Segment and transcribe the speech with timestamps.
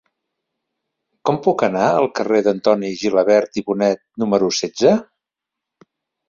[1.29, 4.97] Com puc anar al carrer d'Antoni Gilabert i Bonet número setze?